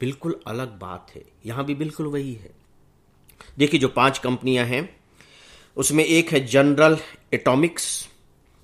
बिल्कुल 0.00 0.40
अलग 0.46 0.78
बात 0.78 1.12
है। 1.14 1.24
यहाँ 1.46 1.64
भी 1.64 1.74
बिल्कुल 1.74 2.06
वही 2.06 2.34
है। 2.34 2.50
देखिए, 3.58 3.80
जो 3.80 3.88
पाँच 3.88 4.18
कंपनियाँ 4.18 4.66
हैं, 4.66 4.96
उसमें 5.76 6.04
एक 6.04 6.32
है 6.32 6.46
जनरल 6.46 6.98
एटॉमिक्स। 7.34 8.08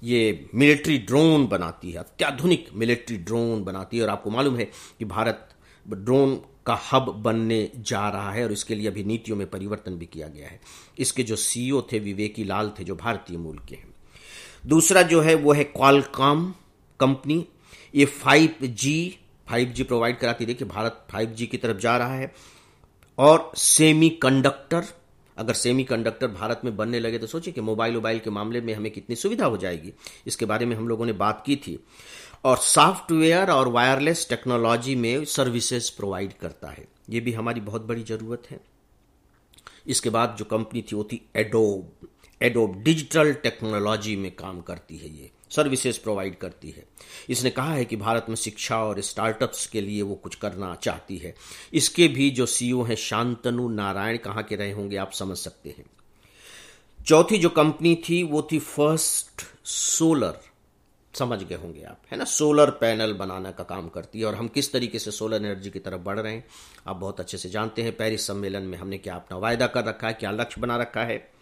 ये 0.03 0.49
मिलिट्री 0.55 0.99
ड्रोन 0.99 1.47
बनाती 1.47 1.91
है, 1.91 1.99
अत्याधुनिक 1.99 2.69
मिलिट्री 2.75 3.17
ड्रोन 3.17 3.65
बनाती 3.65 3.97
है। 3.97 4.03
और 4.03 4.09
आपको 4.09 4.31
मालूम 4.31 4.57
है 4.57 4.65
कि 4.99 5.05
भारत 5.05 5.55
ड्रोन 5.89 6.41
का 6.67 6.81
हब 6.93 7.03
बनने 7.03 7.71
जा 7.77 8.09
रहा 8.09 8.33
है 8.33 8.45
और 8.45 8.53
इसके 8.53 8.75
लिए 8.75 8.89
अभी 8.89 9.05
नीतियों 9.05 9.37
में 9.37 9.51
परिवर्तन 9.51 9.95
भी 9.95 10.07
किया 10.07 10.29
गया 10.29 10.49
है। 10.49 10.61
इसके 10.99 11.23
जो 11.23 11.37
सीईओ 11.37 11.83
थे, 11.93 11.99
विवेकी 11.99 12.45
लाल 12.45 12.73
थे, 12.79 12.85
जो 12.85 12.95
भारतीय 12.95 13.37
मूल 13.37 13.59
के 13.69 13.75
हैं। 13.75 13.95
दूसरा 14.67 15.03
जो 15.03 15.21
है, 15.21 15.35
वो 15.35 15.53
है 15.53 15.65
क्वालकॉम 15.65 16.55
कंपनी। 17.01 17.47
ये 17.95 18.05
five 18.05 18.55
G 18.63 19.19
five 19.51 19.69
G 19.69 19.83
provide 19.83 20.19
कराती 20.19 20.47
देखिए 20.47 20.69
भारत 20.69 21.07
फाइव 21.11 21.31
जी 21.31 21.47
की 21.47 21.57
तरफ़ 21.57 21.77
जा 21.77 21.97
रहा 21.97 22.15
है। 22.15 22.33
और 23.19 23.53
सेमी 23.57 24.09
कंडक्टर 24.23 24.85
अगर 25.37 25.55
सेमी 25.55 25.85
कंडक्टर 25.85 26.27
भारत 26.27 26.61
में 26.65 26.77
बनने 26.77 26.99
लगे 27.01 27.19
तो 27.19 27.27
सोचिए 27.27 27.53
कि 27.53 27.61
मोबाइल 27.61 27.95
मोबाइल 27.95 28.19
के 28.19 28.31
मामले 28.31 28.61
में 28.61 28.73
हमें 28.75 28.91
कितनी 28.93 29.17
सुविधा 29.17 29.47
हो 29.47 29.57
जाएगी। 29.57 29.93
इसके 30.27 30.47
बारे 30.47 30.67
में 30.67 30.77
हम 30.77 30.89
लोगों 30.89 31.07
ने 31.07 31.13
बात 31.13 31.43
की 31.47 31.57
थी। 31.57 31.79
और 32.45 32.57
सॉफ्टवेयर 32.57 33.51
और 33.51 33.69
वायरलेस 33.69 34.27
टेक्नोलॉजी 34.29 34.95
में 34.97 35.25
सर्विसेज़ 35.25 35.91
प्रोवाइड 35.97 36.33
करता 36.33 36.69
है। 36.69 36.87
ये 37.11 37.21
भी 37.21 37.33
हमारी 37.33 37.61
बहुत 37.61 37.83
बड़ी 37.83 38.03
ज़रूरत 38.03 38.51
है। 38.51 38.61
इसके 39.87 40.11
बाद 40.11 40.37
जो 40.39 40.45
कंपनी 40.45 40.83
थी 40.83 40.97
वो 40.97 41.05
थी 41.05 41.21
एडोब 41.37 42.09
एडोब 42.43 42.83
डिजिटल 42.83 43.33
टेक्नोलॉजी 43.33 44.17
में 44.17 44.35
काम 44.37 44.61
करती 44.61 44.97
है 44.97 45.09
ये 45.19 45.31
सर्विसेज़ 45.51 46.01
प्रोवाइड 46.01 46.39
करती 46.39 46.71
है। 46.71 46.85
इसने 47.29 47.51
कहा 47.51 47.73
है 47.75 47.85
कि 47.85 47.97
भारत 47.97 48.27
में 48.29 48.37
शिक्षा 48.37 48.85
और 48.85 49.01
स्टार्टअप्स 49.01 49.67
के 49.67 49.81
लिए 49.81 50.03
वो 50.03 50.15
कुछ 50.15 50.35
करना 50.35 50.75
चाहती 50.75 51.17
है। 51.17 51.35
इसके 51.75 52.09
भी 52.09 52.31
जो 52.31 52.47
सीईओ 52.47 52.83
हैं 52.83 52.97
शांतनु 52.97 53.69
नारायण, 53.69 54.17
कहाँ 54.17 54.43
के 54.43 54.57
रहे 54.57 54.73
होंगे 54.73 54.97
आप 54.97 55.13
समझ 55.13 55.39
सकते 55.39 55.75
हैं। 55.79 55.85
चौथी 57.07 57.39
जो 57.39 57.49
कंपनी 57.49 58.03
थी, 58.09 58.23
वो 58.23 58.49
थी 58.53 58.59
फ़र्स्ट 58.59 59.67
सोलर 59.67 60.39
समझ 61.15 61.43
गए 61.43 61.57
होंगे 61.57 61.83
आप, 61.83 62.03
है 62.13 62.19
ना? 62.19 62.25
सोलर 62.25 62.71
पैनल 62.71 63.13
बनाना 63.13 63.51
का 63.51 63.65
काम 63.65 63.89
करती 63.89 64.21
है। 64.21 64.25
और 64.25 64.35
हम 64.35 64.49
किस 64.49 64.73
तरीके 64.73 64.99
से 64.99 65.11
सोलर 65.11 65.37
एनर्जी 65.37 65.71
की 65.71 65.79
तरफ़ 65.79 66.01
बढ़ 66.01 66.21
रहे 66.21 66.33
हैं, 66.33 66.45
आप 66.87 66.97
बहुत 66.97 67.21
अच्छे 67.21 67.39
से 67.39 67.51
जानते 67.51 67.83
हैं। 67.83 67.97
पेरिस 67.97 68.27
सम्मेलन 68.27 68.63
में 68.63 68.79
हमने 68.79 68.99
क्या 68.99 69.15
अपना 69.15 69.39
वायदा 69.39 69.67
कर 69.67 69.85
रखा 69.85 70.09
है, 70.09 70.15
क्या 70.15 70.31
लक्ष्य 70.31 70.61
बना 70.61 70.77
रखा 70.77 71.05
है। 71.05 71.40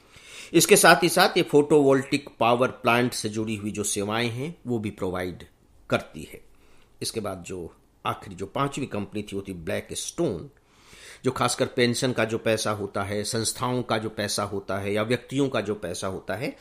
इसके 0.53 0.77
साथ 0.77 1.03
ही 1.03 1.09
साथ 1.09 1.37
ये 1.37 1.43
फोटोवोल्टिक 1.43 2.29
पावर 2.41 2.69
प्लांट 2.69 3.13
से 3.13 3.29
जुड़ी 3.29 3.57
हुई 3.57 3.71
जो 3.71 3.85
सेवाएँ 3.85 4.29
हैं, 4.29 4.57
वो 4.67 4.79
भी 4.79 4.91
प्रोवाइड 4.91 5.45
करती 5.91 6.29
है। 6.33 6.41
इसके 7.03 7.21
बाद 7.21 7.45
जो 7.47 7.75
आखिरी, 8.07 8.35
जो 8.37 8.47
पांचवी 8.47 8.87
कंपनी 8.87 9.23
थी, 9.23 9.37
वो 9.37 9.43
थी 9.49 9.53
ब्लैक 9.53 9.89
स्टोन 9.93 10.51
जो 11.25 11.31
खासकर 11.31 11.67
पेंशन 11.67 12.13
का 12.13 12.25
जो 12.25 12.39
पैसा 12.39 12.71
होता 12.71 13.03
है, 13.03 13.25
संस्थाओं 13.25 13.83
का 13.83 13.99
जो 13.99 14.09
पैसा 14.09 14.43
होता 14.43 14.79
है 14.79 14.93
या 14.93 15.03
व्यक्तियों 15.03 15.49
का 15.49 15.61
जो 15.61 15.75
पैसा 15.75 16.07
होता 16.07 16.35
है, 16.35 16.57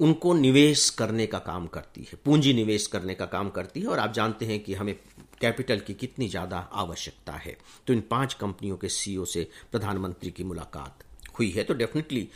उनको 0.00 0.34
निवेश 0.34 0.90
करने 0.90 1.26
का 1.26 1.38
काम 1.38 1.66
करती 1.66 2.00
है। 2.00 2.18
पूंजी 2.24 2.52
निवेश 2.54 2.86
करने 2.86 3.14
का 3.14 3.26
काम 3.26 3.50
करती 3.50 3.80
है 3.80 3.86
और 3.86 3.98
आप 3.98 4.12
जानते 4.12 4.46
हैं 4.46 4.60
कि 4.60 4.74
हमें 4.74 4.94
कैपिटल 5.40 5.80
की 5.80 5.94
कितनी 5.94 6.28
ज़्यादा 6.28 6.58
आवश्यकता 6.58 7.32
है। 7.32 7.56
तो 7.86 7.92
इन 7.92 8.00
पाँच 8.00 8.34
कंपनियों 8.34 8.76
के 8.76 8.88
सीईओ 8.88 9.24
से 9.24 9.48
प्रधानमंत्री 9.72 10.30
की 10.30 10.44
मुलाकात 10.44 11.04
हुई 11.38 11.50
है। 11.50 11.64
तो 11.64 11.74
डेफिनेटली 11.74 12.28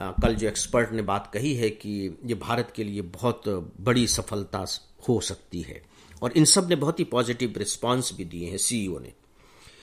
कल 0.00 0.34
जो 0.34 0.48
एक्सपर्ट 0.48 0.92
ने 0.92 1.02
बात 1.02 1.30
कही 1.34 1.54
है 1.54 1.70
कि 1.70 2.18
ये 2.24 2.34
भारत 2.34 2.72
के 2.76 2.84
लिए 2.84 3.02
बहुत 3.02 3.42
बड़ी 3.80 4.06
सफलता 4.06 4.64
हो 5.08 5.20
सकती 5.20 5.60
है। 5.60 5.82
और 6.22 6.32
इन 6.32 6.44
सबने 6.44 6.76
बहुत 6.76 7.00
ही 7.00 7.04
पॉजिटिव 7.04 7.54
रिस्पांस 7.56 8.12
भी 8.16 8.24
दिए 8.24 8.50
हैं 8.50 8.58
सीईओ 8.58 8.98
ने। 8.98 9.12